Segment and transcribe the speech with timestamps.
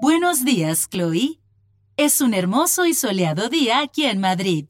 [0.00, 1.40] Buenos días, Chloe.
[1.96, 4.66] Es un hermoso y soleado día aquí en Madrid.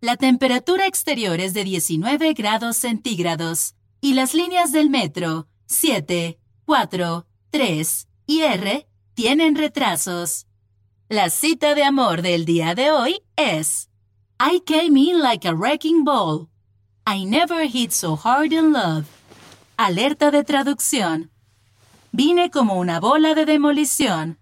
[0.00, 7.26] La temperatura exterior es de 19 grados centígrados y las líneas del metro 7, 4,
[7.50, 10.46] 3 y R tienen retrasos.
[11.08, 13.88] La cita de amor del día de hoy es
[14.38, 16.48] I came in like a wrecking ball.
[17.06, 19.06] I never hit so hard in love.
[19.76, 21.30] Alerta de traducción.
[22.12, 24.38] Vine como una bola de demolición.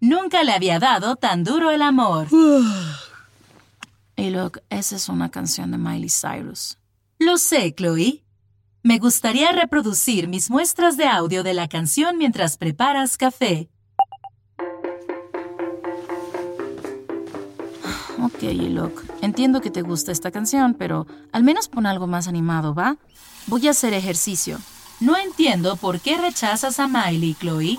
[0.00, 2.28] Nunca le había dado tan duro el amor.
[4.16, 6.76] Y look, esa es una canción de Miley Cyrus.
[7.18, 8.22] Lo sé, Chloe.
[8.82, 13.70] Me gustaría reproducir mis muestras de audio de la canción mientras preparas café.
[18.22, 22.74] Ok, look, entiendo que te gusta esta canción, pero al menos pon algo más animado,
[22.74, 22.98] ¿va?
[23.46, 24.58] Voy a hacer ejercicio.
[25.00, 27.78] No entiendo por qué rechazas a Miley, Chloe,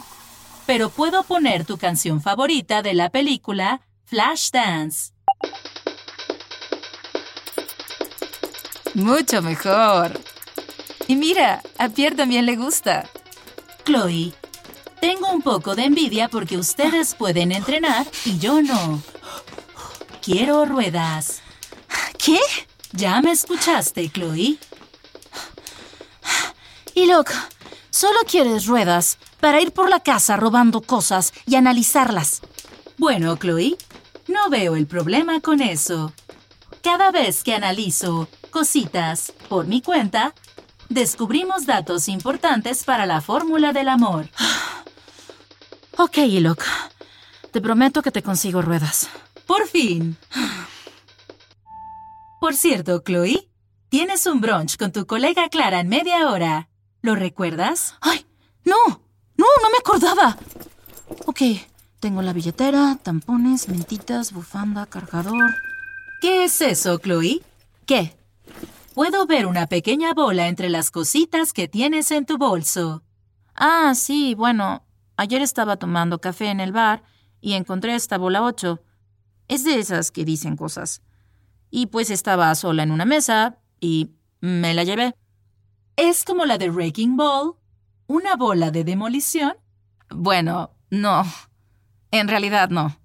[0.66, 5.14] pero puedo poner tu canción favorita de la película Flashdance.
[8.96, 10.20] Mucho mejor.
[11.08, 13.08] Y mira, a Pierre también le gusta.
[13.86, 14.34] Chloe,
[15.00, 19.02] tengo un poco de envidia porque ustedes pueden entrenar y yo no.
[20.22, 21.42] Quiero ruedas.
[22.18, 22.40] ¿Qué?
[22.94, 24.58] ¿Ya me escuchaste, Chloe?
[26.94, 27.28] Y look,
[27.90, 32.42] solo quieres ruedas para ir por la casa robando cosas y analizarlas.
[32.98, 33.78] Bueno, Chloe,
[34.28, 36.14] no veo el problema con eso.
[36.82, 40.34] Cada vez que analizo cositas por mi cuenta,
[40.90, 44.30] descubrimos datos importantes para la fórmula del amor.
[45.98, 46.64] Ok, look,
[47.52, 49.10] te prometo que te consigo ruedas.
[49.46, 50.18] Por fin.
[52.40, 53.48] Por cierto, Chloe,
[53.90, 56.71] tienes un brunch con tu colega Clara en media hora.
[57.02, 57.96] ¿Lo recuerdas?
[58.02, 58.26] ¡Ay!
[58.64, 58.76] ¡No!
[59.38, 59.46] ¡No!
[59.62, 60.38] ¡No me acordaba!
[61.26, 61.42] Ok,
[62.00, 65.56] tengo la billetera, tampones, mentitas, bufanda, cargador.
[66.22, 67.42] ¿Qué es eso, Chloe?
[67.86, 68.16] ¿Qué?
[68.94, 73.04] Puedo ver una pequeña bola entre las cositas que tienes en tu bolso.
[73.56, 74.86] Ah, sí, bueno,
[75.18, 77.04] ayer estaba tomando café en el bar
[77.40, 78.80] y encontré esta bola 8.
[79.48, 81.02] Es de esas que dicen cosas.
[81.70, 85.16] Y pues estaba sola en una mesa y me la llevé.
[85.96, 87.54] ¿Es como la de Wrecking Ball?
[88.08, 89.54] ¿Una bola de demolición?
[90.10, 91.24] Bueno, no.
[92.12, 92.98] En realidad no.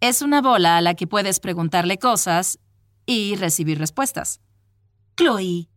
[0.00, 2.58] Es una bola a la que puedes preguntarle cosas
[3.06, 4.40] y recibir respuestas.
[5.16, 5.68] Chloe,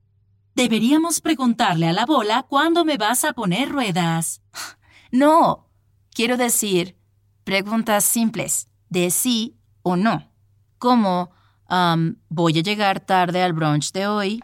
[0.53, 4.42] deberíamos preguntarle a la bola cuándo me vas a poner ruedas.
[5.12, 5.69] No,
[6.13, 6.95] quiero decir
[7.44, 10.31] preguntas simples, de sí o no.
[10.77, 11.31] Como,
[11.69, 14.44] um, ¿voy a llegar tarde al brunch de hoy?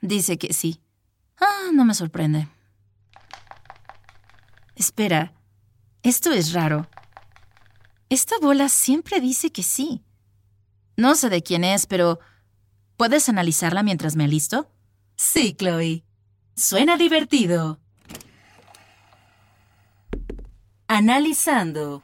[0.00, 0.80] Dice que sí.
[1.40, 2.48] Ah, no me sorprende.
[4.74, 5.34] Espera,
[6.02, 6.88] esto es raro.
[8.08, 10.02] Esta bola siempre dice que sí.
[10.96, 12.18] No sé de quién es, pero
[12.96, 14.70] ¿puedes analizarla mientras me alisto?
[15.16, 16.04] Sí, Chloe.
[16.56, 17.78] Suena divertido.
[20.88, 22.02] Analizando.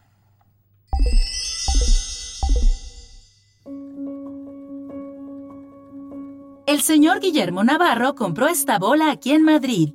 [6.66, 9.94] El señor Guillermo Navarro compró esta bola aquí en Madrid.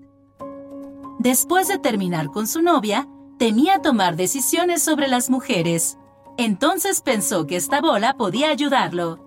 [1.20, 5.98] Después de terminar con su novia, temía tomar decisiones sobre las mujeres.
[6.38, 9.20] Entonces pensó que esta bola podía ayudarlo.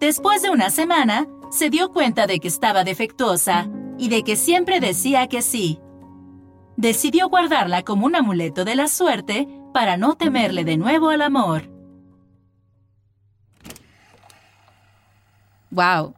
[0.00, 4.80] Después de una semana, se dio cuenta de que estaba defectuosa y de que siempre
[4.80, 5.78] decía que sí.
[6.76, 11.70] Decidió guardarla como un amuleto de la suerte para no temerle de nuevo al amor.
[15.70, 16.14] Wow,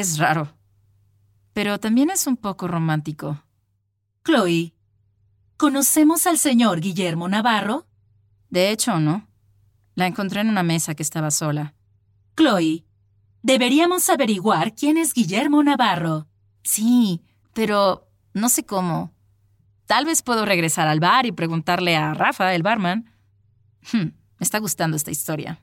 [0.00, 0.52] es raro.
[1.52, 3.42] Pero también es un poco romántico.
[4.24, 4.74] Chloe,
[5.56, 7.86] ¿conocemos al señor Guillermo Navarro?
[8.50, 9.26] De hecho, no.
[9.94, 11.74] La encontré en una mesa que estaba sola.
[12.36, 12.84] Chloe,
[13.42, 16.26] deberíamos averiguar quién es Guillermo Navarro.
[16.62, 17.22] Sí,
[17.54, 19.14] pero no sé cómo.
[19.86, 23.14] Tal vez puedo regresar al bar y preguntarle a Rafa, el barman.
[23.92, 24.08] Hmm,
[24.38, 25.62] me está gustando esta historia.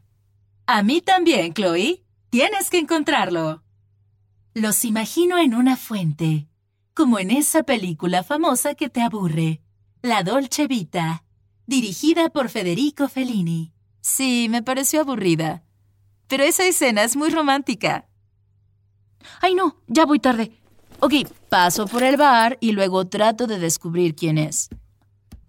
[0.65, 2.03] A mí también, Chloe.
[2.29, 3.62] Tienes que encontrarlo.
[4.55, 6.47] Los imagino en una fuente,
[6.93, 9.63] como en esa película famosa que te aburre,
[10.03, 11.23] La Dolce Vita,
[11.65, 13.73] dirigida por Federico Fellini.
[14.01, 15.63] Sí, me pareció aburrida.
[16.27, 18.07] Pero esa escena es muy romántica.
[19.41, 20.51] Ay, no, ya voy tarde.
[20.99, 21.13] Ok,
[21.49, 24.69] paso por el bar y luego trato de descubrir quién es.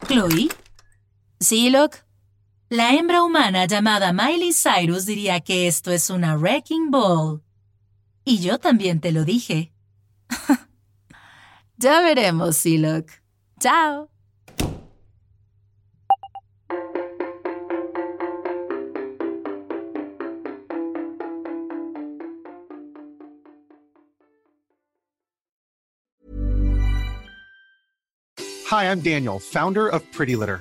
[0.09, 0.49] ¿Chloe?
[1.41, 2.07] ¿Sí, Locke?
[2.71, 7.44] La hembra humana llamada Miley Cyrus diría que esto es una wrecking ball.
[8.25, 9.73] Y yo también te lo dije.
[11.77, 13.11] ya veremos, Silok.
[13.61, 14.11] Chao.
[28.67, 30.61] Hi, I'm Daniel, founder of Pretty Litter.